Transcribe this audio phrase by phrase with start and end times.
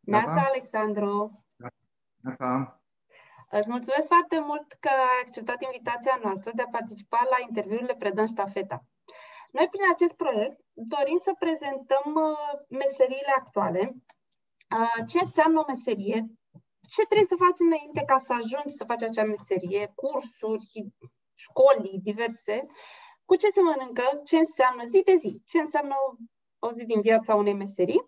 [0.00, 1.44] Neața, Alexandru!
[2.20, 2.80] Neața!
[3.50, 8.26] Îți mulțumesc foarte mult că ai acceptat invitația noastră de a participa la interviurile Predăm
[8.26, 8.84] Ștafeta.
[9.50, 13.80] Noi, prin acest proiect, dorim să prezentăm uh, meseriile actuale,
[14.78, 16.26] uh, ce înseamnă o meserie,
[16.94, 20.66] ce trebuie să faci înainte ca să ajungi să faci acea meserie, cursuri,
[21.34, 22.66] școli diverse,
[23.24, 25.94] cu ce se mănâncă, ce înseamnă zi de zi, ce înseamnă
[26.58, 28.02] o zi din viața unei meserii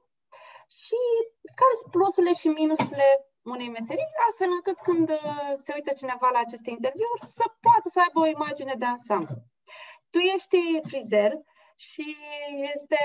[0.78, 1.00] și
[1.60, 3.08] care sunt plusurile și minusurile
[3.54, 7.98] unei meserii, astfel încât când uh, se uită cineva la aceste interviuri să poată să
[8.00, 9.36] aibă o imagine de ansamblu.
[10.12, 11.32] Tu ești frizer
[11.76, 12.06] și
[12.74, 12.98] este...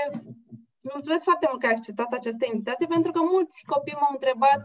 [0.94, 4.64] Mulțumesc foarte mult că ai acceptat această invitație, pentru că mulți copii m-au întrebat,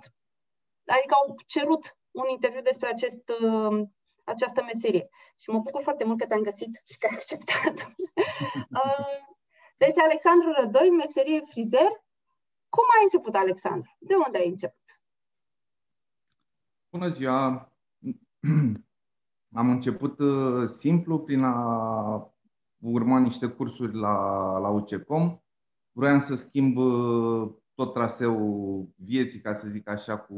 [0.86, 3.82] adică au cerut un interviu despre acest, uh,
[4.24, 5.10] această meserie.
[5.42, 7.76] Și mă bucur foarte mult că te-am găsit și că ai acceptat.
[8.84, 9.18] Uh,
[9.78, 11.92] deci, Alexandru Rădoi, meserie frizer.
[12.76, 13.98] Cum ai început, Alexandru?
[14.00, 15.02] De unde ai început?
[16.90, 17.72] Bună ziua!
[19.62, 22.34] Am început uh, simplu prin a
[22.78, 25.44] urma niște cursuri la, la UCECOM.
[25.92, 30.36] Vroiam să schimb uh, tot traseul vieții, ca să zic așa, cu,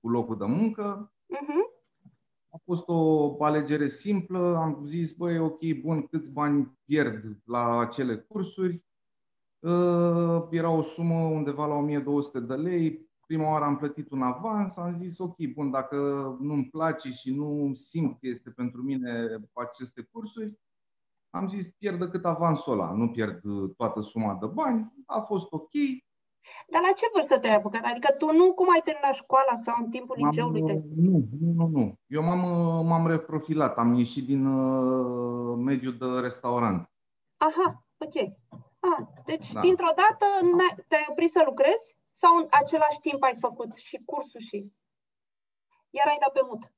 [0.00, 1.12] cu locul de muncă.
[1.12, 1.80] Uh-huh.
[2.48, 4.56] A fost o alegere simplă.
[4.56, 8.84] Am zis, băi, ok, bun, câți bani pierd la acele cursuri?
[9.60, 14.76] Uh, era o sumă undeva la 1200 de lei prima oară am plătit un avans,
[14.76, 15.96] am zis ok, bun, dacă
[16.40, 20.58] nu-mi place și nu simt că este pentru mine aceste cursuri,
[21.30, 23.40] am zis pierd cât avansul ăla, nu pierd
[23.76, 25.70] toată suma de bani, a fost ok.
[26.68, 27.84] Dar la ce vârstă te-ai apucat?
[27.84, 30.62] Adică tu nu cum ai terminat școala sau în timpul liceului?
[30.62, 30.72] Te...
[30.96, 31.94] Nu, nu, nu, nu.
[32.06, 32.40] Eu m-am,
[32.86, 36.90] m-am reprofilat, am ieșit din uh, mediul de restaurant.
[37.36, 38.38] Aha, ok.
[38.80, 39.60] Ah, deci, da.
[39.60, 40.26] dintr-o dată
[40.88, 41.96] te-ai oprit să lucrezi?
[42.12, 44.72] Sau în același timp ai făcut și cursul și...
[45.90, 46.72] Iar ai dat pe mut.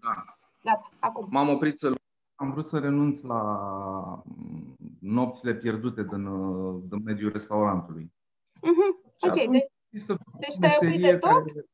[0.00, 0.36] Da.
[0.64, 1.26] Gata, acum.
[1.30, 1.92] M-am oprit să
[2.34, 3.42] am vrut să renunț la
[5.00, 6.24] nopțile pierdute din,
[6.88, 8.12] din mediul restaurantului.
[8.56, 9.12] Uh-huh.
[9.20, 9.70] Ok, de,
[10.38, 11.66] deci te-ai oprit de tot, care...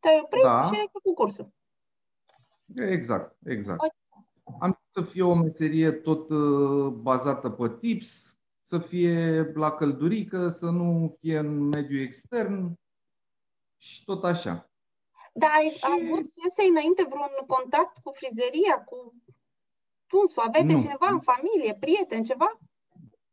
[0.00, 0.66] te-ai oprit da.
[0.72, 1.52] și ai făcut cursul.
[2.74, 3.78] Exact, exact.
[3.78, 3.90] Okay.
[4.60, 8.33] Am să fie o meserie tot uh, bazată pe tips,
[8.74, 12.78] să fie la căldurică, să nu fie în mediul extern
[13.76, 14.70] și tot așa.
[15.32, 15.84] Da, ai și...
[15.84, 19.14] avut să înainte vreun contact cu frizeria, cu
[20.06, 20.42] tunsul?
[20.46, 20.74] Aveai nu.
[20.74, 22.58] pe cineva în familie, prieten, ceva?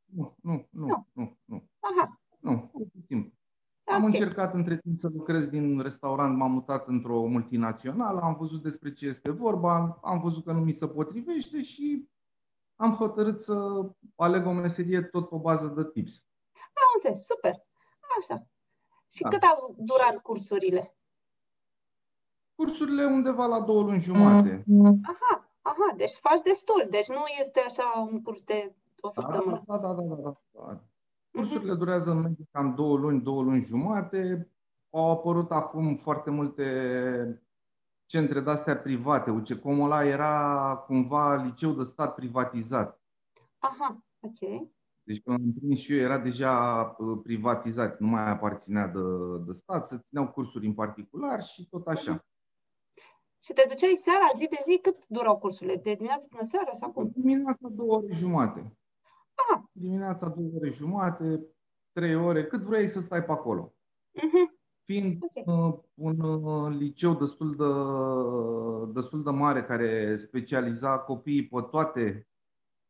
[0.06, 1.38] Nu, nu, nu, nu, nu.
[1.46, 1.63] nu.
[1.79, 2.22] Aha.
[2.40, 2.72] Nu,
[3.08, 3.34] timp.
[3.84, 4.00] Okay.
[4.00, 8.94] Am încercat între timp să lucrez din restaurant, m-am mutat într-o multinațională, am văzut despre
[8.94, 12.11] ce este vorba, am văzut că nu mi se potrivește și
[12.81, 16.25] am hotărât să aleg o meserie tot pe bază de tips.
[16.53, 17.66] Am înțeles, super.
[18.19, 18.46] Așa.
[19.09, 19.30] Și da.
[19.30, 20.96] cât au durat cursurile?
[22.56, 24.64] Cursurile undeva la două luni jumate.
[25.03, 26.88] Aha, aha, deci faci destul.
[26.90, 29.64] Deci nu este așa un curs de o da, săptămână.
[29.68, 30.16] Da, da, da, da.
[30.16, 30.81] da, da.
[31.31, 31.78] Cursurile uh-huh.
[31.78, 34.52] durează în medie cam două luni, două luni jumate.
[34.90, 36.66] Au apărut acum foarte multe
[38.12, 39.30] centre de-astea private.
[39.30, 43.02] Ucecomul ăla era cumva liceu de stat privatizat.
[43.60, 44.70] Aha, ok.
[45.04, 46.56] Deci când am prins și eu era deja
[46.98, 49.00] uh, privatizat, nu mai aparținea de,
[49.46, 52.26] de stat, se țineau cursuri în particular și tot așa.
[53.44, 55.76] Și te duceai seara, zi de zi, cât durau cursurile?
[55.76, 57.12] De dimineață până seara sau cum?
[57.16, 58.78] Dimineața două ore jumate.
[59.34, 59.70] Aha.
[59.72, 61.46] Dimineața două ore jumate,
[61.92, 63.74] trei ore, cât vrei să stai pe acolo.
[64.14, 65.44] Uh-huh fiind okay.
[65.94, 67.72] un uh, liceu destul de,
[69.00, 72.28] destul de mare care specializa copiii pe toate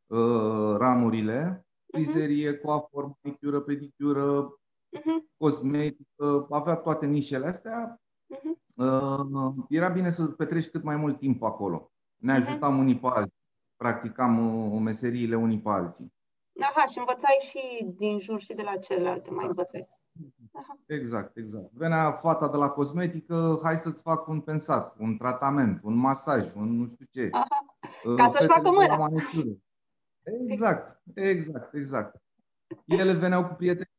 [0.07, 2.61] uh, ramurile, frizerie, uh-huh.
[2.61, 4.55] coafor, manicură, pedicură,
[4.97, 5.37] uh-huh.
[5.37, 8.01] cosmetică, avea toate nișele astea,
[8.35, 8.75] uh-huh.
[8.75, 11.91] uh, era bine să petreci cât mai mult timp acolo.
[12.17, 12.79] Ne ajutam uh-huh.
[12.79, 13.41] unii pe alții,
[13.75, 16.13] practicam uh, meseriile unii pe alții.
[16.61, 19.49] Aha, și învățai și din jur și de la celelalte, mai da.
[19.49, 19.87] învățai.
[20.85, 21.71] Exact, exact.
[21.71, 26.77] Venea fata de la cosmetică, hai să-ți fac un pensat, un tratament, un masaj, un
[26.77, 27.27] nu știu ce.
[27.31, 27.47] Aha.
[28.05, 29.09] Uh, Ca să-și facă mâna.
[30.47, 32.21] Exact, exact, exact.
[32.85, 33.89] Ele veneau cu prieteni.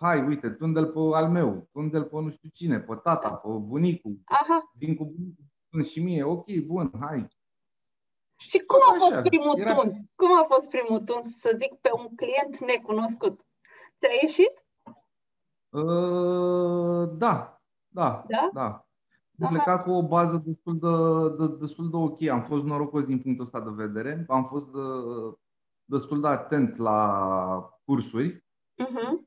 [0.00, 4.18] Hai, uite, tunde pe al meu, tunde pe nu știu cine, pe tata, pe bunicul.
[4.24, 4.72] Aha.
[4.74, 7.28] Vin cu bunicul și mie, ok, bun, hai.
[8.38, 9.74] Și cum a fost primul Era...
[9.74, 9.94] tuns?
[10.14, 13.46] Cum a fost primul tuns, să zic, pe un client necunoscut?
[13.98, 14.66] Ți-a ieșit?
[15.70, 18.50] Uh, da, da, da.
[18.52, 18.82] da.
[19.40, 22.22] Am plecat cu o bază destul de, de, destul de ok.
[22.22, 24.24] Am fost norocos din punctul ăsta de vedere.
[24.28, 24.80] Am fost de,
[25.84, 28.44] destul de atent la cursuri,
[28.82, 29.26] uh-huh.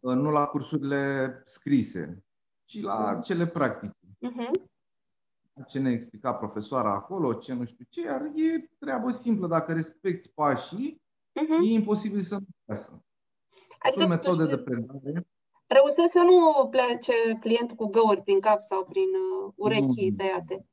[0.00, 2.24] nu la cursurile scrise.
[2.64, 3.96] și la cele practice.
[4.02, 4.66] Uh-huh.
[5.66, 9.46] Ce ne explica profesoara acolo, ce nu știu ce, iar e treabă simplă.
[9.46, 11.02] Dacă respecti pașii,
[11.40, 11.64] uh-huh.
[11.64, 13.02] e imposibil să nu iasă.
[13.78, 15.26] Adică Sunt metode de predare.
[15.68, 20.66] Reușesc să nu plece clientul cu găuri prin cap sau prin uh, urechi nu, tăiate.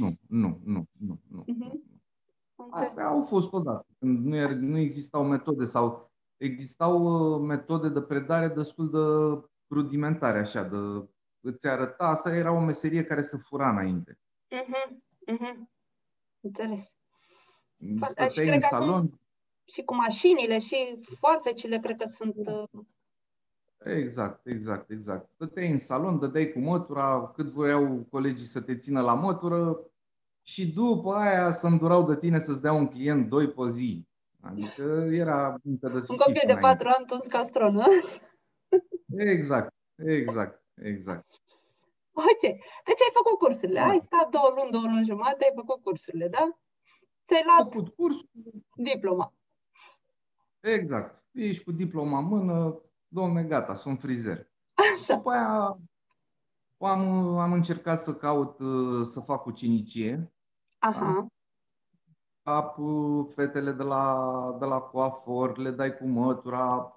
[0.00, 1.20] Nu, nu, nu, nu.
[1.28, 1.44] nu.
[1.46, 1.90] Uh-huh.
[2.70, 8.00] Astea au fost odată, când nu, er, nu existau metode sau existau uh, metode de
[8.00, 10.76] predare destul de rudimentare, așa, de
[11.40, 14.18] îți arăta, asta era o meserie care se fura înainte.
[14.50, 14.90] Uh-huh,
[15.32, 15.56] uh-huh.
[16.40, 16.96] Înțeles.
[18.02, 18.94] Stăteai în salon.
[18.94, 19.20] Acum,
[19.64, 22.34] și cu mașinile și foarfecile, cred că sunt...
[23.86, 25.30] Uh, exact, exact, exact.
[25.34, 29.80] Stăteai în salon, dădeai cu mătura, cât voiau colegii să te țină la mătură
[30.42, 34.06] și după aia să îndurau de tine să-ți dea un client doi pe zi.
[34.40, 37.84] Adică era încă de Un copil de patru ani tuns castron, nu?
[39.16, 41.26] Exact, exact, exact.
[42.12, 42.40] Ok.
[42.84, 43.80] Deci ai făcut cursurile.
[43.80, 43.86] Da.
[43.86, 46.58] Ai stat două luni, două luni jumate, ai făcut cursurile, da?
[47.26, 48.28] Ți-ai luat făcut cursul.
[48.74, 49.34] diploma.
[50.60, 51.24] Exact.
[51.32, 52.80] Ești cu diploma în mână,
[53.12, 54.50] domne, gata, sunt frizer.
[54.74, 55.14] Așa.
[55.14, 55.78] După aia
[56.78, 57.00] am,
[57.38, 58.56] am încercat să caut,
[59.06, 60.32] să fac ucenicie.
[60.78, 61.12] Aha.
[61.12, 61.26] Da?
[62.42, 62.78] Cap
[63.34, 66.96] fetele de la, de la coafor, le dai cu mătura,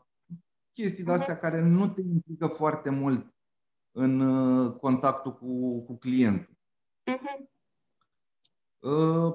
[0.71, 3.33] chestii de astea care nu te implică foarte mult
[3.91, 6.57] în uh, contactul cu, cu clientul.
[7.03, 7.53] Uh-huh.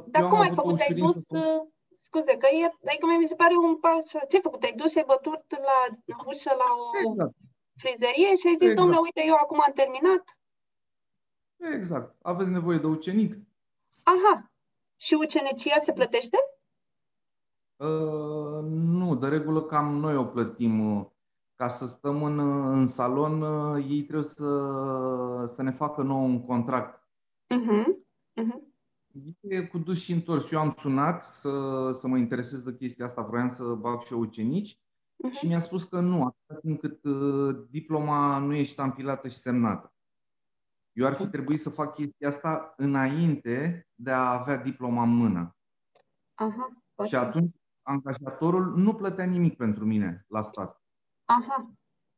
[0.07, 0.81] Dar cum ai făcut?
[0.81, 1.67] Ai dus, să...
[1.91, 4.63] scuze, că e, adică mi se pare un pas, ce ai făcut?
[4.63, 5.79] Ai dus și ai bătut la
[6.27, 7.35] ușă la o exact.
[7.77, 8.77] frizerie și ai zis, exact.
[8.77, 10.25] domnule, uite, eu acum am terminat?
[11.57, 12.17] Exact.
[12.23, 13.39] Aveți nevoie de ucenic?
[14.03, 14.51] Aha.
[14.97, 16.37] Și ucenicia se plătește?
[17.77, 20.97] Uh, nu, de regulă cam noi o plătim.
[20.97, 21.07] Uh,
[21.55, 22.39] ca să stăm în,
[22.73, 27.03] în salon, uh, ei trebuie să, să ne facă nou un contract.
[27.55, 27.85] Uh-huh.
[27.85, 28.10] Uh-huh.
[29.51, 30.51] E cu dus și întors.
[30.51, 31.51] Eu am sunat să,
[31.93, 35.39] să mă interesez de chestia asta, vroiam să bag și eu ucenici uh-huh.
[35.39, 39.93] și mi-a spus că nu, atât timp cât uh, diploma nu e ștampilată și semnată.
[40.93, 45.57] Eu ar fi trebuit să fac chestia asta înainte de a avea diploma în mână.
[46.35, 47.09] Aha, okay.
[47.09, 50.83] Și atunci angajatorul nu plătea nimic pentru mine la stat.
[51.25, 51.71] Aha.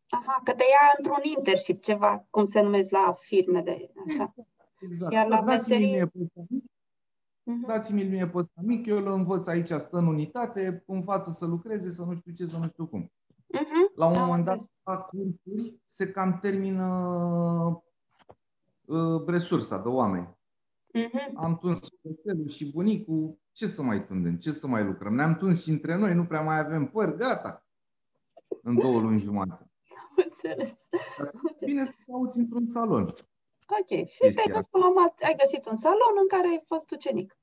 [0.08, 3.92] Aha, că te ia într-un internship, ceva, cum se numesc la firmele.
[4.08, 4.34] Așa.
[4.80, 5.12] Exact.
[5.12, 6.10] Iar la dați-mi meserii...
[7.44, 7.66] mie mic, uh-huh.
[7.66, 11.90] dați-mi mie pe mic, eu îl învăț aici, stă în unitate, în față să lucreze,
[11.90, 13.12] să nu știu ce, să nu știu cum.
[13.54, 13.94] Uh-huh.
[13.94, 16.86] La un Am moment dat, la cursuri, se cam termină
[18.84, 20.26] uh, resursa de oameni.
[20.26, 21.32] Uh-huh.
[21.34, 21.88] Am tuns
[22.48, 25.14] și bunicul, ce să mai tundem, ce să mai lucrăm?
[25.14, 27.66] Ne-am tuns și între noi, nu prea mai avem păr, gata
[28.62, 29.70] în două luni jumate.
[30.24, 30.78] Înțeles.
[31.64, 33.14] Bine să cauți într-un salon.
[33.66, 34.08] Ok.
[34.08, 37.36] Și te-ai dus până la ai găsit un salon în care ai fost ucenic.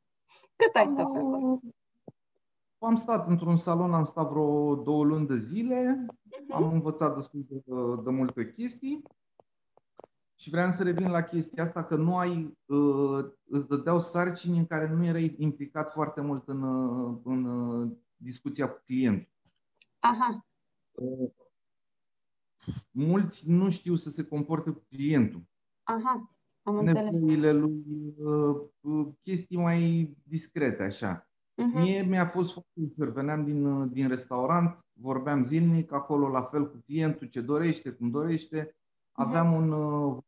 [0.56, 1.60] Cât ai stat pe acolo?
[2.80, 6.54] Am stat într-un salon, am stat vreo două luni de zile, uh-huh.
[6.54, 7.62] am învățat destul de,
[8.04, 9.04] de multe chestii
[10.36, 14.66] și vreau să revin la chestia asta că nu ai, uh, îți dădeau sarcini în
[14.66, 19.32] care nu erai implicat foarte mult în, uh, în uh, discuția cu clientul.
[20.00, 20.46] Aha
[22.92, 25.44] mulți nu știu să se comporte cu clientul.
[25.90, 26.30] Aha,
[26.64, 27.84] am Nevoile lui,
[28.18, 31.30] uh, uh, chestii mai discrete, așa.
[31.54, 31.82] Uh-huh.
[31.82, 33.14] Mie mi-a fost foarte ușor.
[33.14, 38.10] Veneam din, uh, din restaurant, vorbeam zilnic, acolo la fel cu clientul, ce dorește, cum
[38.10, 38.76] dorește.
[39.12, 39.58] Aveam uh-huh.
[39.58, 39.70] un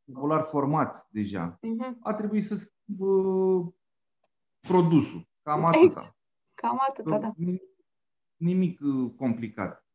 [0.05, 1.59] vocabular format deja.
[1.59, 1.93] Uh-huh.
[1.99, 3.65] A trebuit să schimb uh,
[4.59, 5.29] produsul.
[5.41, 6.15] Cam atâta.
[6.53, 7.33] Cam atâta, da.
[8.35, 8.79] Nimic
[9.17, 9.85] complicat.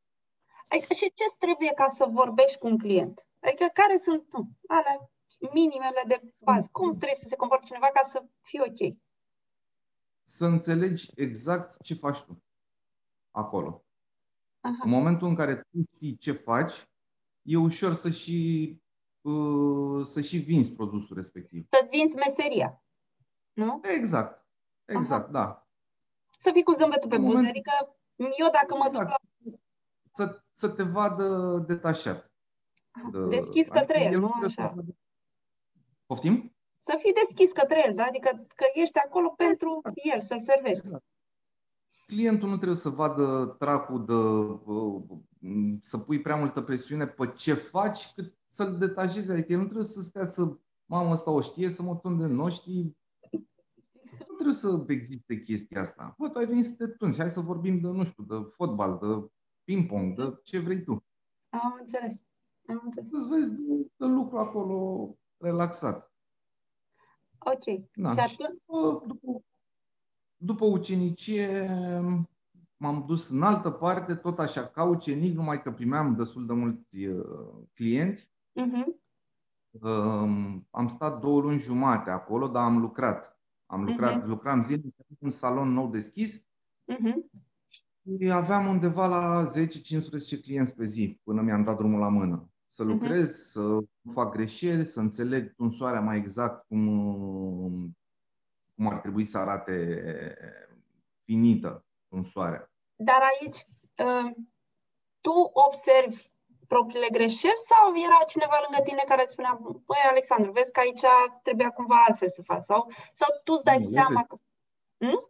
[0.68, 3.26] Adică și ce trebuie ca să vorbești cu un client?
[3.40, 5.10] Adică care sunt nu, alea
[5.52, 6.68] minimele de bază?
[6.72, 8.96] Cum trebuie să se comporte cineva ca să fie ok?
[10.24, 12.42] Să înțelegi exact ce faci tu
[13.30, 13.84] acolo.
[14.60, 14.80] Aha.
[14.82, 16.88] În momentul în care tu știi ce faci,
[17.42, 18.80] e ușor să și,
[19.20, 21.66] uh, să și vinzi produsul respectiv.
[21.70, 22.82] Să-ți vinzi meseria,
[23.52, 23.80] nu?
[23.82, 24.46] Exact,
[24.84, 25.32] exact, Aha.
[25.32, 25.66] da.
[26.38, 28.82] Să fii cu zâmbetul pe buze, adică eu dacă exact.
[28.82, 29.08] mă duc exact.
[29.10, 29.16] la
[30.16, 32.30] să, să te vadă detașat.
[33.12, 34.74] De, deschis către adică el, nu așa?
[36.06, 36.56] Poftim?
[36.78, 38.04] Să fii deschis către el, da?
[38.04, 39.82] adică că ești acolo pentru
[40.14, 40.84] el, să-l servești.
[40.84, 41.04] Exact.
[42.06, 44.20] Clientul nu trebuie să vadă tracul de
[45.80, 49.32] să pui prea multă presiune pe ce faci, cât să-l detașezi.
[49.32, 52.50] Adică el nu trebuie să stea să, mamă, ăsta o știe, să mă tunde, nu
[52.50, 52.96] știi.
[54.28, 56.14] Nu trebuie să existe chestia asta.
[56.18, 58.98] Bă, tu ai venit să te tunzi, hai să vorbim de, nu știu, de fotbal,
[59.02, 59.30] de
[59.64, 61.04] ping-pong, de ce vrei tu.
[61.48, 62.24] Am înțeles.
[62.68, 63.10] Am înțeles.
[63.12, 65.08] Îți vezi de, de lucru acolo
[65.38, 66.12] relaxat.
[67.38, 67.64] Ok.
[67.94, 69.44] Da, și și atunci, după, după,
[70.36, 71.68] după ucenicie
[72.76, 77.04] m-am dus în altă parte, tot așa, ca ucenic, numai că primeam destul de mulți
[77.04, 78.30] uh, clienți.
[78.60, 79.04] uh-huh,
[79.82, 83.38] Um, am stat două luni jumate acolo, dar am lucrat.
[83.66, 84.28] Am lucrat, Mhm.
[84.28, 87.30] lucram zilnic în un salon nou deschis uh-huh,
[87.68, 92.50] și aveam undeva la 10-15 clienți pe zi până mi-am dat drumul la mână.
[92.76, 92.92] Să Mhm.
[92.92, 93.60] lucrez, să
[94.00, 96.86] nu fac greșeli, să înțeleg tunsoarea mai exact cum,
[97.64, 97.88] uh,
[98.74, 99.74] cum ar trebui să arate
[101.24, 102.70] finită tunsoarea.
[102.96, 103.66] dar aici
[103.96, 104.30] uh,
[105.20, 106.30] tu observi
[106.66, 111.02] propriile greșeli sau era cineva lângă tine care spunea, băi, Alexandru, vezi că aici
[111.42, 114.42] trebuia cumva altfel să faci sau, sau tu îți dai Nu, le seama vezi.
[114.98, 115.20] că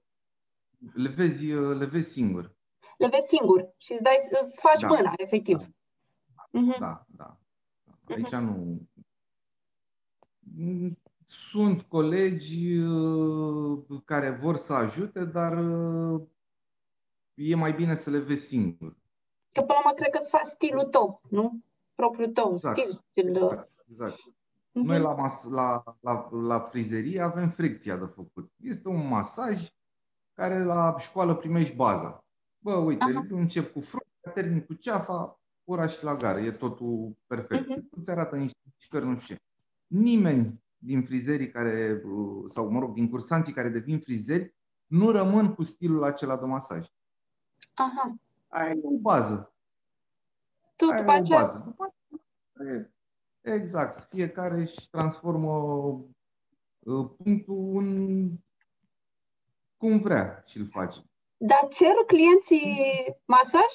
[0.94, 2.54] Le vezi, uh, le vezi singur.
[2.98, 4.88] le vezi singur și îți, dai, îți faci Da.
[4.88, 5.58] mâna, efectiv.
[6.50, 7.38] Mhm, Da, da.
[8.08, 8.80] Aici nu.
[11.24, 16.22] Sunt colegi uh, care vor să ajute, dar uh,
[17.34, 18.96] e mai bine să le vezi singur.
[19.52, 21.60] Că până la urmă cred că îți faci stilul tău, nu?
[21.94, 22.78] Propriul tău, Exact.
[22.78, 23.28] stil, stil.
[23.36, 23.70] Exact.
[23.90, 24.16] exact.
[24.72, 28.52] Mhm, Noi la, mas- la, la, la frizerie avem fricția de făcut.
[28.56, 29.68] Este un masaj
[30.32, 32.24] care la școală primești baza.
[32.58, 33.26] Bă, uite, Aha.
[33.28, 36.40] încep cu fruntea, termin cu ceafa, oraș și la gară.
[36.40, 37.68] E totul perfect.
[37.68, 37.88] Mhm.
[37.90, 39.42] Îți arată niște mișcări, nu știu ce.
[39.86, 44.54] Nimeni din frizerii care, uh, sau mă rog, din cursanții care devin frizeri,
[44.86, 46.86] nu rămân cu stilul acela de masaj.
[47.74, 48.14] Aha.
[48.48, 49.54] Aia e o bază.
[50.76, 51.64] Tu Aia după e o aceea bază.
[51.64, 51.94] După
[52.52, 52.90] aceea,
[53.40, 54.00] exact.
[54.00, 55.52] Fiecare își transformă
[56.78, 58.30] uh, punctul în
[59.76, 61.00] cum vrea și îl face.
[61.36, 63.72] Dar cer clienții masaj?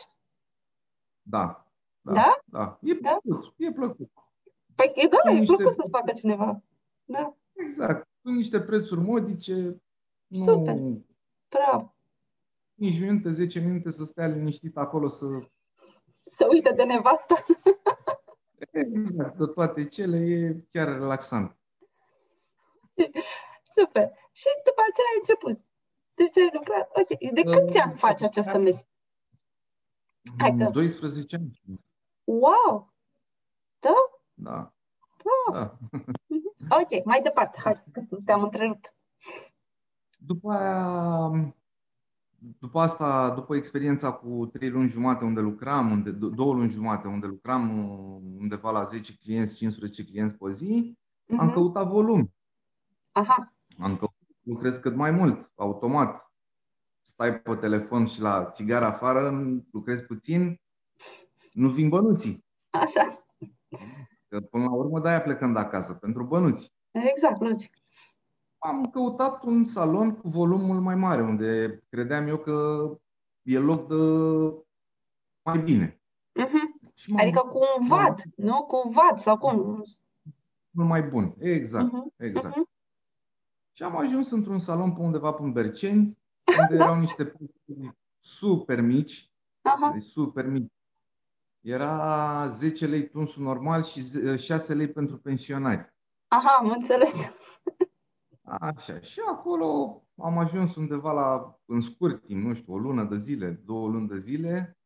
[1.21, 1.70] Da.
[2.01, 2.13] Da?
[2.13, 2.41] Da?
[2.45, 2.79] da.
[2.81, 3.17] E Da?
[3.23, 3.53] plăcut.
[3.57, 4.09] E plăcut.
[4.75, 6.61] Păi e da, Sunt e niște- plăcut să-ți facă cineva.
[7.05, 8.07] Da, Exact.
[8.21, 9.81] Sunt niște prețuri modice.
[10.27, 10.75] Nu, Super.
[11.49, 11.95] bravo.
[12.79, 15.25] 5 minute, 10 minute să stea liniștit acolo să...
[16.29, 17.35] Să uită de nevastă.
[18.71, 19.37] Exact.
[19.37, 21.57] De toate cele e chiar relaxant.
[23.75, 24.11] Super.
[24.31, 25.65] Și după aceea ai început.
[26.13, 26.89] Deci ai lucrat.
[26.89, 27.33] Ok.
[27.33, 28.89] De câți ani faci această meserie?
[30.37, 31.59] Hai că- 12 ani.
[32.39, 32.93] Wow!
[33.79, 33.93] Da?
[34.33, 34.73] Da.
[35.23, 35.59] Bravo.
[35.59, 35.77] da.
[36.79, 37.59] Ok, mai departe.
[37.63, 38.95] Hai, că te-am întrerupt.
[40.17, 41.31] După aia,
[42.59, 47.07] după asta, după experiența cu trei luni jumate unde lucram, unde, d- două luni jumate
[47.07, 50.97] unde lucram uh, undeva la 10 clienți, 15 clienți pe zi,
[51.37, 51.53] am Mhm.
[51.53, 52.33] căutat volum.
[53.11, 53.53] Aha.
[53.79, 56.31] Am căutat să lucrez cât mai mult, automat.
[57.01, 59.31] Stai pe telefon și la țigară afară,
[59.71, 60.61] lucrezi puțin,
[61.51, 62.45] nu vin bănuții.
[62.69, 63.25] Așa.
[64.27, 66.73] Că până la urmă de-aia plecând acasă, pentru bănuți.
[66.91, 67.73] Exact, logic.
[68.57, 72.85] Am căutat un salon cu volum mult mai mare, unde credeam eu că
[73.41, 73.95] e loc de
[75.41, 76.01] mai bine.
[76.33, 76.79] Mhm.
[76.93, 78.63] Și m-am Adică cu un vad, nu?
[78.63, 79.55] Cu un vad sau cum?
[80.69, 81.35] mult mai bun.
[81.39, 82.13] Exact, Mhm.
[82.17, 82.55] exact.
[82.55, 82.69] Mhm.
[83.71, 86.17] Și am ajuns într-un salon pe undeva pe Berceni,
[86.59, 86.83] unde Da.
[86.83, 89.31] erau niște prețuri super mici,
[89.61, 89.91] Aha.
[89.93, 90.71] deci super mici.
[91.61, 95.93] Era 10 lei tunsul normal și ze- 6 lei pentru pensionari.
[96.27, 97.33] Aha, am înțeles.
[98.43, 98.99] Așa.
[98.99, 103.61] Și acolo am ajuns undeva la, în scurt timp, nu știu, o lună de zile,
[103.65, 104.77] două luni de zile,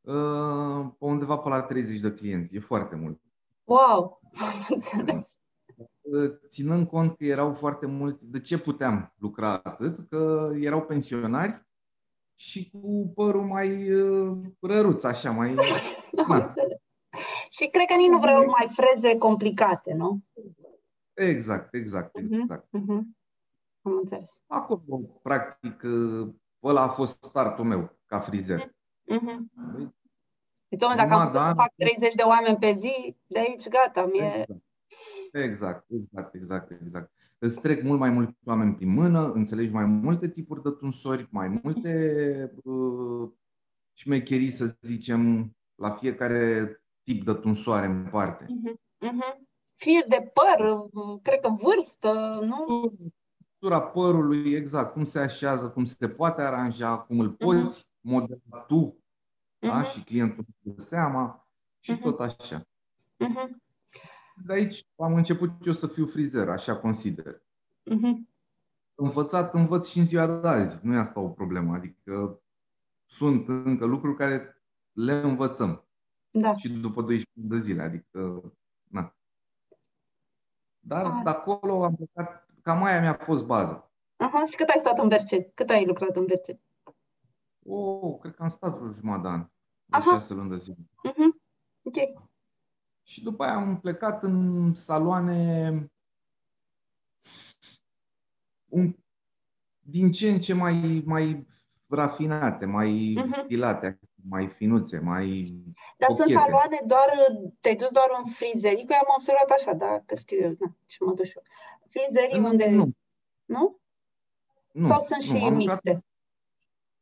[0.00, 2.56] uh, pe undeva pe la 30 de clienți.
[2.56, 3.20] E foarte mult.
[3.64, 5.36] Wow, am înțeles.
[6.00, 10.08] Uh, Ținând cont că erau foarte mulți, de ce puteam lucra atât?
[10.08, 11.66] Că erau pensionari
[12.42, 15.48] și cu părul mai uh, răruț, așa, mai...
[15.48, 16.34] Am Da.
[16.36, 16.78] înțeles.
[17.50, 20.20] Și cred că nici nu vreau mai freze complicate, nu?
[21.14, 22.40] Exact, exact, Mhm.
[22.40, 22.66] exact.
[22.70, 23.16] Mhm.
[23.82, 24.30] Am înțeles.
[24.46, 26.28] Acolo, practic, uh,
[26.62, 28.74] ăla a fost startul meu ca frizer.
[29.04, 29.50] Mhm.
[29.72, 29.94] Băi,
[30.68, 31.54] Deci, domnule, dacă am Jumătate putut de să an.
[31.54, 34.46] fac 30 de oameni pe zi, de aici gata, mie...
[35.32, 37.12] Exact, exact, exact, exact.
[37.44, 41.60] Îți trec mult mai mulți oameni prin mână, înțelegi mai multe tipuri de tunsori, mai
[41.62, 43.30] multe uh,
[43.92, 48.46] șmecherii, să zicem, la fiecare tip de tunsoare în parte.
[48.48, 48.80] Mhm.
[48.98, 49.48] Mhm.
[49.74, 50.88] Fir de păr,
[51.22, 52.92] cred că vârstă, nu?
[53.56, 58.96] Structura părului, exact, cum se așează, cum se poate aranja, cum îl poți modela tu
[59.58, 59.78] da?
[59.78, 59.84] Mhm.
[59.84, 61.48] și clientul își dă seama
[61.80, 62.02] și Mhm.
[62.02, 62.62] tot așa.
[63.16, 63.62] Mhm.
[64.46, 67.42] De aici am început eu să fiu frizer, așa consider.
[67.84, 68.28] Mhm.
[68.94, 70.86] învățat, învăț și în ziua de azi.
[70.86, 71.74] Nu e asta o problemă.
[71.74, 72.40] Adică
[73.06, 75.84] sunt încă lucruri care le învățăm.
[76.30, 76.54] Da.
[76.54, 78.52] Și după 12 de zile, adică,
[78.84, 79.14] na.
[80.80, 81.20] Dar Ah.
[81.24, 83.90] de acolo am plecat, cam aia mi-a fost baza.
[84.16, 85.50] Aha, și cât ai stat în Berceni?
[85.54, 86.60] Cât ai lucrat în Berceni?
[87.66, 89.40] O, cred că am stat vreo jumătate de an,
[89.84, 90.10] de Aha.
[90.10, 90.76] șase luni de zile.
[91.02, 91.40] Mhm.
[91.82, 91.94] Ok.
[93.02, 95.70] Și după aia am plecat în saloane
[98.68, 98.96] un,
[99.78, 101.46] din ce în ce mai, mai
[101.86, 103.30] rafinate, mai Mhm.
[103.44, 105.54] stilate, mai finuțe, mai...
[105.96, 106.38] Dar sunt Cochete.
[106.40, 107.08] saloane doar,
[107.60, 110.76] te-ai dus doar în frizerii, că eu am observat așa, da, că știu eu, na,
[110.86, 111.42] și mă duc și eu.
[111.88, 112.90] Frizerii unde, Nu,
[113.44, 113.80] nu?
[114.72, 116.04] nu, Sau sunt și nu, am lucrat mixte?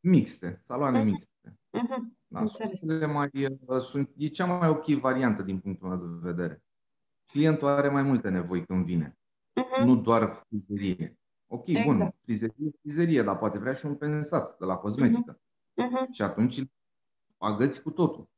[0.00, 1.06] Mixte, saloane Mhm.
[1.08, 1.58] mixte.
[1.70, 2.18] Mhm.
[2.32, 2.78] Da, Înțeles.
[2.78, 3.30] sunt cele mai,
[3.80, 6.62] sunt, e cea mai ok variantă din punctul meu de vedere.
[7.26, 9.18] Clientul are mai multe nevoi când vine,
[9.54, 9.84] Mhm.
[9.86, 11.18] nu doar frizerie.
[11.46, 12.14] Ok, bun, Exact.
[12.22, 15.40] frizerie, frizerie, dar poate vrea și un pensat de la cosmetică.
[15.74, 16.12] Mhm.
[16.12, 16.70] Și atunci îl
[17.38, 18.28] agăți cu totul.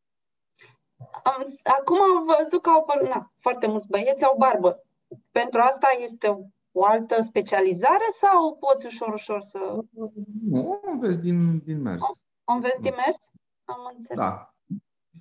[1.23, 4.85] Am, acum am văzut că au, apărut- na, foarte mulți băieți au barbă.
[5.31, 9.59] Pentru asta este o altă specializare sau poți ușor, ușor să
[10.43, 12.01] Nu, o înveți din, din mers.
[12.45, 12.83] o înveți Nu.
[12.83, 13.31] din mers?
[13.73, 14.25] Am înțeles.
[14.25, 14.55] Da.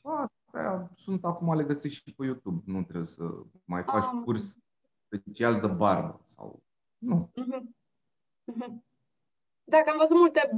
[0.04, 2.62] Astea sunt acum le găsești și pe YouTube.
[2.66, 3.24] Nu trebuie să
[3.66, 4.58] mai faci Am- curs
[5.06, 6.22] special de barbă.
[6.26, 6.64] Sau...
[6.98, 7.32] Nu.
[7.36, 7.76] Mhm.
[8.44, 8.84] Mhm.
[9.64, 10.50] Da, că am văzut multe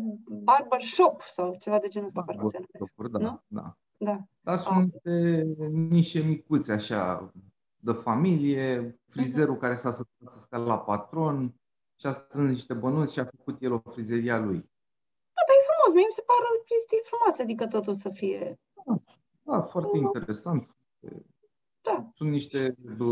[0.43, 3.11] barbershop sau ceva de genul ăsta, parcă se numesc.
[3.11, 3.41] Da, nu?
[3.47, 3.77] da.
[3.97, 4.19] Da.
[4.41, 7.31] Dar sunt de nișe micuțe, așa,
[7.77, 11.53] de familie, frizerul care s-a săturat să stea la patron
[11.95, 14.69] și a strâns niște bănuți și a făcut el o frizerie a lui.
[15.83, 18.59] Frumos, mie mi se pare o chestie frumoasă, adică totul să fie...
[19.43, 20.75] Da, foarte interesant.
[21.81, 22.09] Da.
[22.15, 23.03] Sunt niște bă,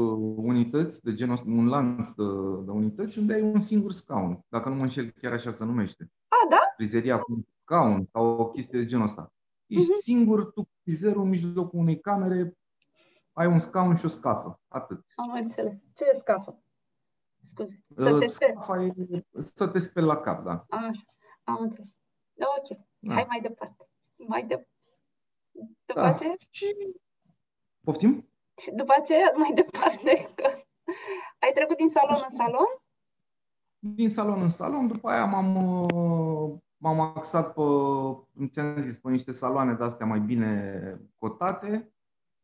[0.51, 2.24] unități de genul ăsta, un lanț de,
[2.66, 4.46] de unități unde ai un singur scaun.
[4.50, 6.12] Dacă nu mă înșel, chiar așa se numește.
[6.28, 6.60] A, da?
[6.75, 9.34] Frizeria cu un scaun sau o chestie de genul ăsta.
[9.68, 10.00] Ești Mhm.
[10.00, 12.58] singur, tu frizerul în mijlocul unei camere,
[13.34, 14.60] ai un scaun și o scafă.
[14.68, 15.06] Atât.
[15.16, 15.74] Am înțeles.
[15.96, 16.60] Ce e scafă?
[17.44, 17.84] Scuze.
[17.96, 18.51] Să Uh, te speri.
[18.51, 18.94] Scafa e
[19.38, 20.66] să te speli la cap, da.
[20.70, 21.01] Așa.
[21.44, 21.96] Am înțeles.
[22.42, 22.80] Da, ok.
[23.00, 23.14] Da.
[23.14, 23.90] Hai mai departe.
[24.27, 24.68] Mai de...
[25.86, 26.08] După Da.
[26.08, 26.36] aceea?
[26.51, 26.66] Și...
[27.84, 28.30] Poftim?
[28.62, 30.48] Și după aceea, mai departe, că
[31.40, 32.68] ai trecut din salon în salon?
[33.84, 37.62] din salon în salon, după aia m-am, uh, m-am axat pe,
[38.34, 41.94] cum ți-am zis, pe niște saloane de-astea mai bine cotate,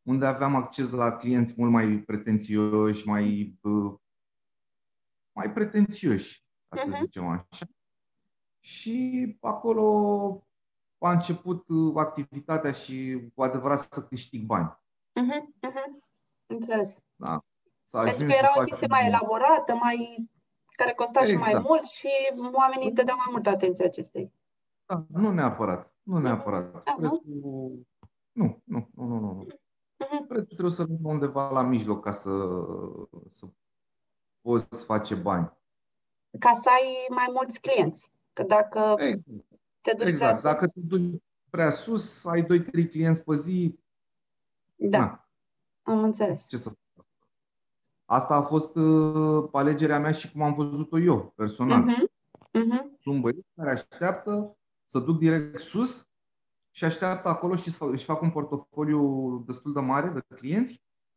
[0.02, 3.94] unde aveam acces la clienți mult mai pretențioși, mai, uh,
[5.32, 6.98] mai pretențioși, ca să Mhm.
[7.00, 7.66] zicem așa.
[8.68, 9.84] Și acolo
[10.98, 14.80] a început uh, activitatea și cu adevărat să câștig bani.
[15.14, 16.04] Mhm, mhm.
[16.46, 16.98] Înțeles.
[17.16, 17.44] Da?
[17.84, 20.30] Să Pentru ajungi că era să o faci chestie un- mai elaborată, mai
[20.72, 21.68] care costa și mai Exact.
[21.68, 22.10] mult și
[22.54, 24.32] oamenii dădeau mai multă atenție acestei.
[24.86, 25.94] Da, nu neapărat.
[26.04, 26.76] Nu neapărat.
[26.76, 26.96] Aha.
[27.00, 27.20] Prețul...
[28.32, 29.48] Nu, nu, nu, nu, nu.
[29.98, 30.28] Mhm.
[30.28, 32.30] Prețul trebuie să vină undeva la mijloc ca să,
[33.30, 33.46] să
[34.42, 35.52] poți face bani.
[36.40, 38.12] Ca să ai mai mulți clienți.
[38.38, 39.24] Că dacă Exact.
[39.82, 40.34] te duci prea exact.
[40.34, 43.80] sus, Dacă te duci prea sus, ai 2-3 clienți pe zi,
[44.76, 45.28] da, na,
[45.82, 46.48] am înțeles.
[46.48, 47.06] ce să fac?
[48.06, 51.82] Asta a fost uh, alegerea mea și cum am văzut-o eu, personal.
[51.82, 52.12] Mhm,
[52.52, 56.10] mhm, Sunt băieți care așteaptă să duc direct sus
[56.72, 60.74] și așteaptă acolo și să își fac un portofoliu destul de mare de clienți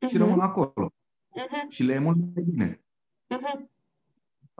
[0.06, 0.92] și mhm, rămân acolo.
[1.28, 2.80] mhm, Și le e mult mai bine.
[3.28, 3.69] mhm.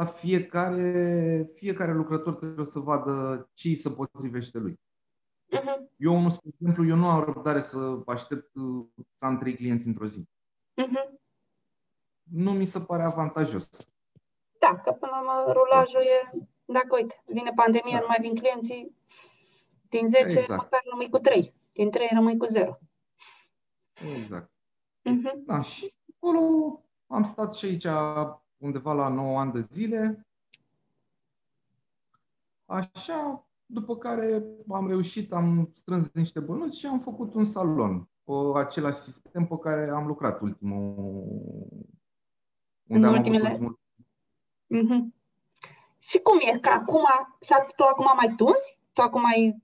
[0.01, 4.81] Dar fiecare, fiecare lucrător trebuie să vadă ce îi se potrivește lui.
[5.51, 9.55] Mhm, Eu, unul, spre exemplu, eu nu am răbdare să aștept uh, să am trei
[9.55, 10.29] clienți într-o zi.
[10.75, 11.21] mhm.
[12.23, 13.69] Nu mi se pare avantajos.
[14.59, 18.01] Da, că până la urmă rulajul e, dacă uite, vine pandemia, Da.
[18.01, 18.95] nu mai vin clienții,
[19.89, 20.63] din 10 Exact.
[20.63, 22.79] măcar rămâi cu 3, din 3 rămâi cu 0.
[24.19, 24.51] Exact.
[25.03, 26.41] Mhm, Da, și acolo
[27.07, 27.87] am stat și aici
[28.61, 30.27] undeva la 9 ani de zile.
[32.67, 38.59] Așa, după care am reușit, am strâns niște bănuți și am făcut un salon pe
[38.59, 40.95] același sistem pe care am lucrat ultimul
[42.87, 43.79] unde am avut ultimele- ultimul
[44.67, 45.15] mhm.
[45.99, 46.59] Și cum e?
[46.59, 47.05] Că acum,
[47.41, 48.79] și tu acum mai tunzi?
[48.93, 49.63] Tu acum mai,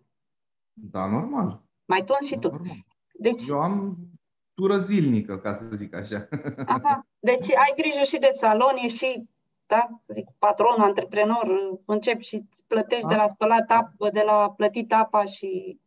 [0.72, 1.62] Da, normal.
[1.84, 2.48] mai tunzi și tu.
[2.50, 2.84] normal.
[3.18, 3.96] Deci, Eu am
[4.56, 6.28] tură zilnică, ca să zic așa.
[6.66, 9.28] aha, deci ai grijă și de salon, e și,
[9.66, 13.08] da, să zic, patron, antreprenor, începi și îți plătești Da.
[13.08, 15.80] de la spălat apă, de la plătit apa și,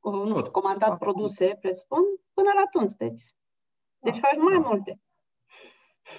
[0.00, 0.48] uh, nu știu, Tot.
[0.52, 0.96] comandat Da.
[0.96, 2.02] produse, presupun,
[2.34, 2.94] până la tuns.
[2.94, 3.22] Deci,
[3.98, 4.68] deci Da, faci mai da.
[4.68, 5.00] multe.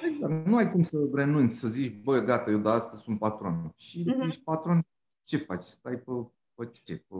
[0.08, 0.46] Exact.
[0.46, 3.74] Nu ai cum să renunți, să zici, bă, gata, eu de astăzi sunt patron.
[3.78, 4.22] Și Mhm.
[4.22, 4.86] ești patron,
[5.24, 5.64] ce faci?
[5.64, 6.12] Stai pe,
[6.56, 6.96] pe ce?
[6.96, 7.16] Pe...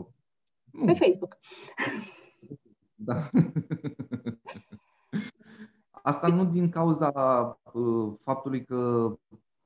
[0.72, 0.84] Nu.
[0.84, 1.38] Pe Facebook.
[3.02, 3.30] Da.
[6.02, 7.12] Asta nu din cauza
[7.72, 9.10] uh, faptului că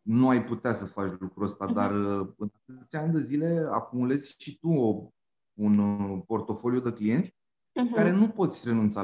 [0.03, 1.75] nu ai putea să faci lucrul ăsta, uh-huh.
[1.75, 5.11] dar uh, în atâția ani de zile acumulezi și tu o,
[5.55, 7.95] un uh, portofoliu de clienți uh-huh.
[7.95, 9.01] care nu poți renunța.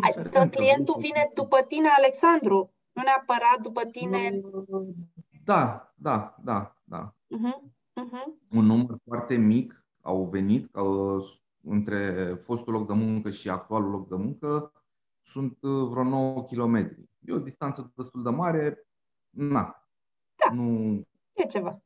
[0.00, 4.40] Adică clientul vine după tine, Alexandru, nu neapărat după tine.
[5.44, 7.14] Da, da, da, da.
[7.14, 7.70] Uh-huh.
[8.04, 8.24] Uh-huh.
[8.50, 11.18] Un număr foarte mic au venit ca,
[11.62, 14.72] între fostul loc de muncă și actualul loc de muncă
[15.22, 16.76] sunt uh, vreo 9 km.
[17.20, 18.86] E o distanță destul de mare.
[19.30, 19.88] Na.
[20.36, 20.54] Da.
[20.54, 21.00] Nu...
[21.32, 21.82] E ceva.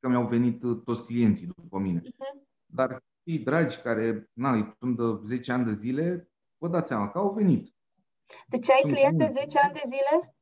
[0.00, 2.00] Că mi-au venit uh, toți clienții după mine.
[2.00, 2.46] Uh-huh.
[2.66, 7.18] Dar cei dragi care na, îi de 10 ani de zile, vă dați seama că
[7.18, 7.74] au venit.
[8.48, 10.36] Deci ai client de 10 ani de zile?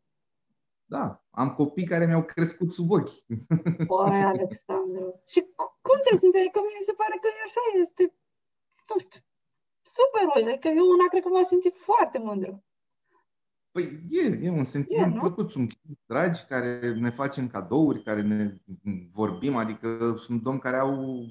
[0.84, 3.16] Da, am copii care mi-au crescut sub ochi.
[3.90, 5.22] Băi, Alexandru.
[5.26, 5.40] Și
[5.86, 6.38] cum te simți?
[6.38, 8.14] Adică mi se pare că așa este,
[8.88, 9.20] nu știu,
[9.82, 12.62] super Adică eu una cred că m-am simțit foarte mândră.
[13.70, 15.50] Păi e, e un sentiment e, plăcut.
[15.50, 15.72] Sunt
[16.06, 18.54] dragi care ne facem cadouri, care ne
[19.12, 21.24] vorbim, adică sunt domni care au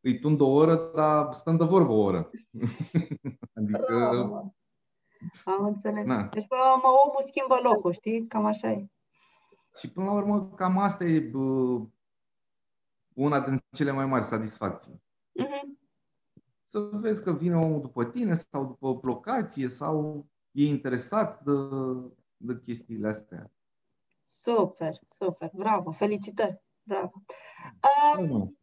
[0.00, 2.30] îi tund o oră, dar stăm de vorbă o oră.
[3.56, 3.84] adică...
[3.86, 4.54] Bravo.
[5.44, 6.04] Am înțeles.
[6.04, 6.22] Na.
[6.22, 8.26] Deci, până la urmă, omul schimbă locul, știi?
[8.26, 8.86] Cam așa e.
[9.78, 11.80] Și până la urmă, cam asta e bă,
[13.14, 15.02] una din cele mai mari satisfacții.
[15.42, 15.85] Uh-huh.
[16.76, 21.52] Să vezi că vine omul după tine sau după locație sau e interesat de,
[22.36, 23.50] de chestiile astea.
[24.22, 27.22] Super, super, bravo, felicitări, bravo.
[28.18, 28.58] Um,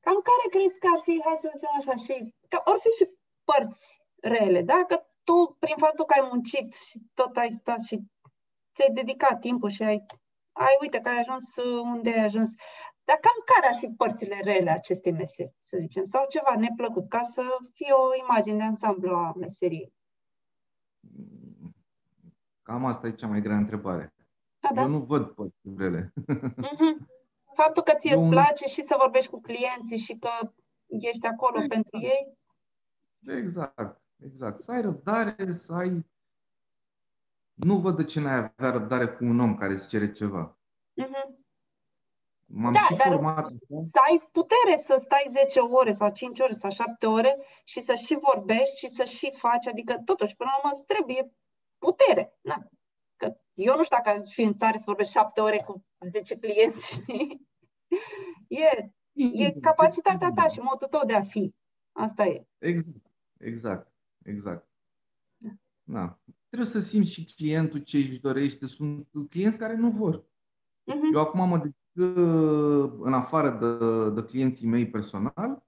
[0.00, 3.10] cam care crezi că ar fi, hai să zicem așa, și, că ar fi și
[3.44, 4.84] părți rele, da?
[4.88, 8.02] Că tu, prin faptul că ai muncit și tot ai stat și
[8.74, 10.06] ți-ai dedicat timpul și ai,
[10.52, 12.50] ai uite că ai ajuns unde ai ajuns,
[13.04, 17.22] dar cam care ar fi părțile rele acestei meserii, să zicem, sau ceva neplăcut, ca
[17.22, 19.92] să fie o imagine de ansamblu a meseriei?
[22.62, 24.14] Cam asta e cea mai grea întrebare.
[24.60, 24.80] A, da?
[24.82, 26.12] Eu nu văd părțile rele.
[26.16, 27.06] Mm-hmm.
[27.54, 30.30] Faptul că ție îți place și să vorbești cu clienții și că
[30.86, 31.72] ești acolo exact.
[31.72, 32.38] pentru ei?
[33.38, 34.60] Exact, exact.
[34.60, 36.06] Să ai răbdare, să ai...
[37.54, 40.56] Nu văd de ce n-ai avea răbdare cu un om care îți cere ceva.
[42.52, 42.60] Mm-hmm.
[42.60, 43.46] M-am da, și dar format.
[43.82, 47.94] Să ai putere să stai 10 ore sau 5 ore sau 7 ore și să
[47.94, 51.32] și vorbești și să și faci, adică totuși, până la urmă, îți trebuie
[51.78, 52.38] putere.
[52.40, 52.68] Na.
[53.16, 56.36] Că eu nu știu dacă aș fi în stare să vorbesc 7 ore cu 10
[56.36, 57.48] clienți, știi?
[58.48, 61.54] E, e capacitatea ta și modul tău de a fi.
[61.92, 62.46] Asta e.
[62.58, 63.06] Exact,
[63.38, 63.92] exact,
[64.24, 64.68] exact.
[65.36, 65.50] Da.
[65.82, 66.18] da.
[66.48, 68.66] Trebuie să simți și clientul ce își dorește.
[68.66, 70.20] Sunt clienți care nu vor.
[70.20, 71.12] Uh-huh.
[71.12, 75.66] Eu acum mă în afară de, de clienții mei personal,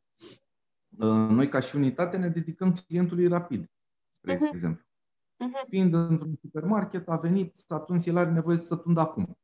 [1.28, 3.70] noi ca și unitate ne dedicăm clientului rapid,
[4.18, 4.52] spre uh-huh.
[4.52, 4.82] exemplu.
[4.82, 5.68] Uh-huh.
[5.68, 9.38] Fiind într-un supermarket, a venit, atunci el are nevoie să tundă acum.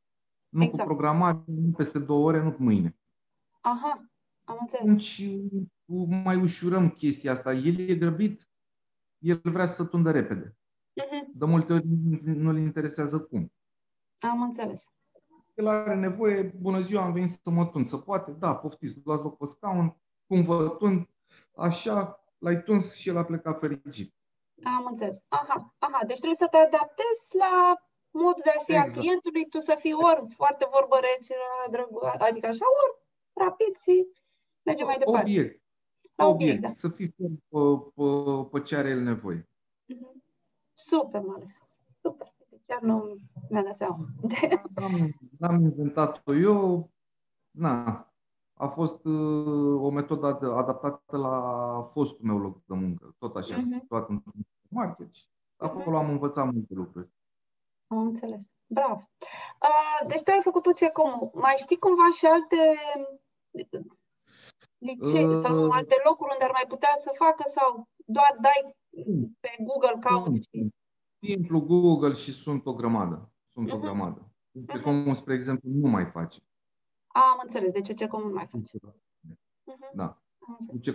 [0.49, 0.81] Nu exact.
[0.81, 2.97] cu programare, nu peste două ore, nu cu mâine.
[3.61, 4.09] Aha,
[4.43, 4.83] am înțeles.
[4.83, 5.23] Atunci
[6.23, 7.53] mai ușurăm chestia asta.
[7.53, 8.49] El e grăbit,
[9.17, 10.49] el vrea să tundă repede.
[10.49, 11.33] Uh-huh.
[11.33, 11.83] De multe ori
[12.23, 13.51] nu-l interesează cum.
[14.19, 14.83] Am înțeles
[15.61, 17.87] el are nevoie, bună ziua, am venit să mă tund.
[17.87, 19.97] Să poate, da, poftiți, luați loc pe scaun,
[20.27, 21.09] cum vă tund,
[21.55, 24.13] așa, l-ai tuns și el a plecat fericit.
[24.63, 25.23] Am înțeles.
[25.27, 26.05] Aha, aha.
[26.05, 28.89] Deci trebuie să te adaptezi la modul de a fi exact.
[28.89, 31.35] a clientului, tu să fii ori foarte vorbă rece,
[32.29, 32.95] adică așa, ori
[33.33, 34.07] rapid și
[34.61, 35.29] merge mai departe.
[35.29, 35.61] Obiect.
[36.15, 36.73] La obiect, obiect da.
[36.73, 37.25] Să fii pe,
[37.95, 38.03] pe,
[38.51, 39.49] pe ce are el nevoie.
[39.93, 40.21] Mm-hmm.
[40.73, 41.53] Super, Alex.
[42.01, 42.30] Super.
[42.71, 43.17] Chiar nu
[43.49, 44.05] mi-a dat seama.
[44.75, 46.91] N-am, n-am inventat-o eu.
[47.51, 48.07] Na,
[48.53, 53.15] a fost uh, o metodă adaptată la fostul meu loc de muncă.
[53.19, 53.79] Tot așa, uh-huh.
[53.79, 54.33] situat într-un
[54.69, 55.09] market.
[55.55, 56.03] Acolo uh-huh.
[56.03, 57.09] am învățat multe lucruri.
[57.87, 58.51] Am înțeles.
[58.65, 59.09] Bravo.
[59.61, 61.31] Uh, deci tu ai făcut tu ce cum?
[61.33, 62.75] Mai știi cumva și alte
[64.77, 68.75] licee uh, sau alte locuri unde ar mai putea să facă sau doar dai
[69.39, 70.71] pe Google cauți și
[71.21, 73.31] simplu Google și sunt o grămadă.
[73.47, 73.73] Sunt uh-huh.
[73.73, 73.85] o mhm.
[73.85, 74.31] grămadă.
[74.51, 74.81] Uh-huh.
[74.81, 76.39] Cum, spre exemplu, nu mai face.
[77.07, 77.71] Am înțeles.
[77.71, 78.77] Deci ce cum nu mai face.
[78.77, 79.93] Uh-huh.
[79.93, 80.21] Da.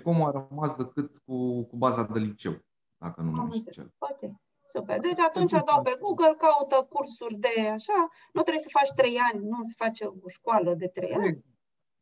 [0.03, 2.65] cum a rămas decât cu, cu baza de liceu,
[2.97, 4.35] dacă nu mai știu Ok.
[4.69, 5.01] Super.
[5.01, 9.45] Deci atunci dau pe Google, caută cursuri de așa, nu trebuie să faci trei ani,
[9.45, 11.45] nu se face o școală de trei ani.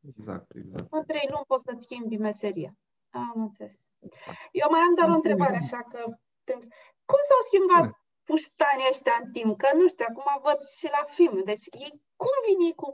[0.08, 0.86] Exact, exact.
[0.90, 2.76] În trei luni poți să-ți schimbi meseria.
[3.10, 3.80] Am înțeles.
[4.52, 6.00] Eu mai am doar o întrebare, așa că
[7.10, 11.36] cum s-au schimbat puștanii ăștia în timp, că nu știu, acum văd și la film,
[11.44, 12.88] deci ei cum vin ei cu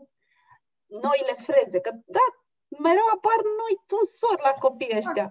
[0.86, 2.26] noile freze, că da,
[2.86, 5.26] mereu apar noi tunsori la copiii ăștia.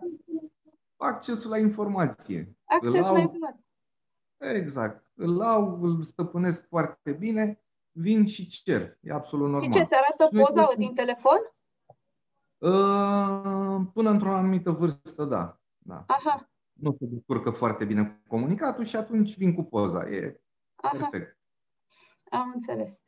[0.97, 2.55] accesul la informație.
[2.65, 3.65] Accesul Îl la au- informație.
[4.37, 5.11] Exact.
[5.15, 8.97] Îl au, îl stăpânesc foarte bine, vin și cer.
[9.01, 9.71] E absolut normal.
[9.71, 11.39] Și ce, ți arată Și noi poza trebuie să- din telefon?
[12.57, 15.59] Uh, Până într-o anumită vârstă, da.
[15.77, 16.03] da.
[16.07, 16.48] Aha,
[16.81, 20.09] Nu se descurcă foarte bine cu comunicatul și atunci vin cu poza.
[20.09, 20.41] E
[20.75, 21.37] aha, perfect.
[22.29, 22.99] am înțeles.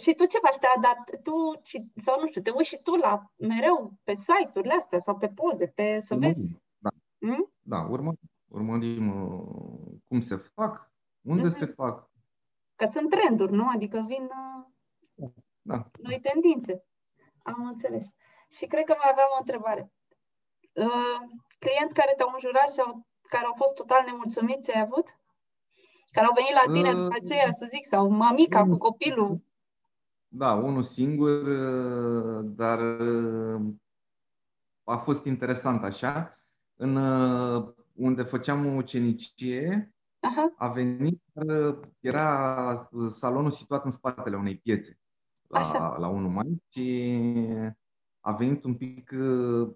[0.00, 0.56] Și tu ce faci?
[0.56, 4.74] Te adapt, tu, ci- sau nu știu, te uiți și tu la mereu pe site-urile
[4.74, 6.56] astea sau pe poze, pe să Urmărim, vezi?
[6.78, 7.52] Da, Mm?
[7.60, 11.56] da urmărim, urmărim uh, cum se fac, unde Mhm.
[11.56, 12.10] se fac.
[12.76, 13.68] Că sunt trenduri, nu?
[13.68, 14.22] Adică vin
[15.16, 15.30] uh,
[15.62, 15.90] Da.
[16.02, 16.84] noi tendințe.
[17.42, 18.06] Am înțeles.
[18.50, 19.92] Și cred că mai aveam o întrebare.
[20.72, 21.20] Uh,
[21.64, 25.06] clienți care te-au înjurat și au, care au fost total nemulțumiți, ai avut?
[26.12, 29.40] Care au venit la tine Uh, după aceea, să zic, sau mamica cu unul- copilul.
[30.28, 33.60] Da, unul singur, uh, dar uh,
[34.84, 36.38] a fost interesant așa.
[36.76, 44.56] În, uh, unde făceam ucenicie, Aha, a venit, uh, era salonul situat în spatele unei
[44.56, 44.98] piețe
[45.48, 45.96] la, Așa.
[45.98, 47.14] la 1 mai și
[48.20, 49.70] a venit un pic uh,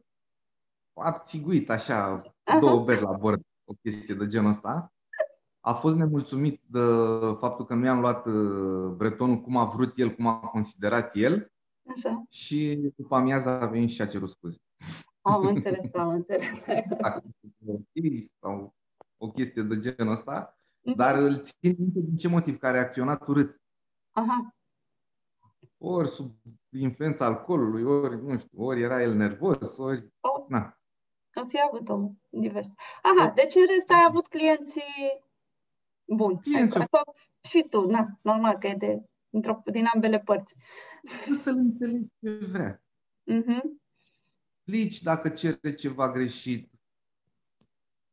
[1.00, 2.58] abțiguit așa, Aha.
[2.58, 4.92] două beri la bord, o chestie de genul ăsta.
[5.60, 6.78] A fost nemulțumit de
[7.38, 11.52] faptul că nu i-am luat uh, bretonul cum a vrut el, cum a considerat el
[11.90, 12.22] așa.
[12.30, 14.58] și după amiază a venit și a cerut scuze.
[15.20, 16.64] Am înțeles, am înțeles.
[17.00, 17.22] Dacă
[17.62, 18.74] e ok sau
[19.16, 20.50] o chestie de genul ăsta,
[20.86, 20.96] Mhm.
[20.96, 23.60] dar îl țin minte din ce motiv, că a reacționat urât.
[24.10, 24.54] Aha,
[25.78, 26.34] Ori sub
[26.78, 30.12] influența alcoolului, ori, nu știu, ori era el nervos, ori...
[30.20, 30.44] Oh.
[30.48, 30.78] Na,
[31.36, 32.68] am fi avut o divers.
[33.02, 35.22] Aha, deci în rest ai avut clienții
[36.04, 36.40] buni.
[36.40, 40.54] Clienți- Ai- sau și tu, na, normal că e de, într-o, din ambele părți.
[41.26, 42.82] nu să-l înțelegi ce vrea.
[43.24, 43.80] Mhm.
[44.64, 46.70] Plici dacă cere ceva greșit.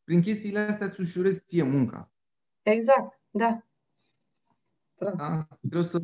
[0.04, 2.12] Prin chestiile astea îți ușurezi ție munca.
[2.62, 3.64] Exact, da.
[4.96, 5.12] Da.
[5.12, 5.48] Da?
[5.60, 6.02] Trebuie să...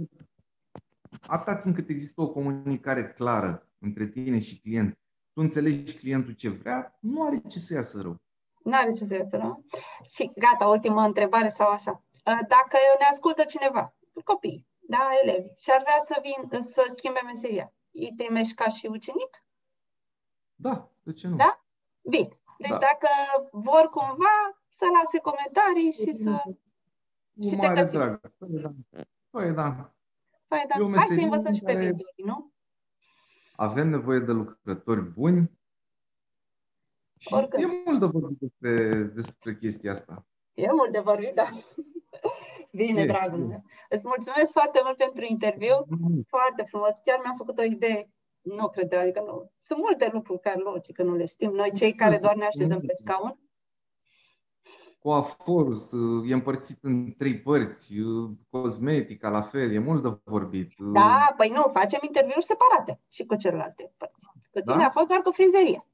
[1.27, 4.98] Atâta timp cât există o comunicare clară între tine și client,
[5.39, 8.15] tu înțelegi clientul ce vrea, nu are ce să iasă rău.
[8.63, 9.65] N-are ce să iasă, nu?
[10.09, 11.91] Și gata, ultima întrebare sau așa.
[11.91, 17.19] Uh, Dacă ne ascultă cineva, copii, da, elevi, și ar vrea să vin să schimbe
[17.25, 19.43] meseria, îi primești ca și ucenic?
[20.55, 21.35] Da, de ce nu?
[21.35, 21.63] Da?
[22.01, 22.39] Bine.
[22.57, 22.77] Deci Da.
[22.77, 23.09] dacă
[23.51, 24.35] vor cumva,
[24.69, 26.41] să lase comentarii și să...
[27.35, 27.99] Cu și te mare găsim.
[27.99, 28.19] drag.
[28.37, 28.71] Păi da.
[29.29, 29.93] Păi da.
[30.47, 30.75] Păi, da.
[30.79, 32.51] E o Hai să meserie învățăm în și pe care- viitorii, nu?
[33.59, 35.51] Avem nevoie de lucrători buni
[37.19, 37.63] și Oricând.
[37.63, 40.25] e mult de vorbit despre, despre chestia asta.
[40.53, 41.45] E mult de vorbit, da.
[42.71, 43.45] Bine, E, dragul e.
[43.45, 43.63] meu.
[43.89, 45.75] Îți mulțumesc foarte mult pentru interviu.
[46.27, 46.91] Foarte frumos.
[47.03, 48.09] Chiar mi-am făcut o idee.
[48.41, 49.51] Nu cred, adică nu.
[49.57, 51.51] Sunt multe lucruri care logică nu le știm.
[51.51, 53.39] Noi, cei care doar ne așezăm pe scaun.
[54.99, 55.81] Coaforul
[56.27, 57.93] e împărțit în trei părți,
[58.49, 60.71] cosmetica la fel, e mult de vorbit.
[60.77, 64.25] Da, păi nu, facem interviuri separate și cu celelalte părți.
[64.51, 64.85] Cu tine Da?
[64.85, 65.85] a fost doar cu frizerie.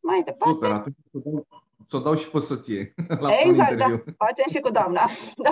[0.00, 1.46] Mai departe, Super, atunci ți-o dau,
[1.88, 3.84] ți-o dau și pe soție la Exact, un da.
[3.84, 4.14] interviu.
[4.16, 5.00] Facem și cu doamna.
[5.44, 5.50] Da.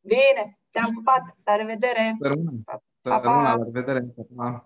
[0.00, 1.22] Bine, te-am pupat.
[1.44, 2.16] La revedere.
[2.20, 2.50] Să rămână.
[3.00, 3.22] Să Pa, pa.
[3.30, 4.14] rămână, la revedere.
[4.36, 4.64] Pa.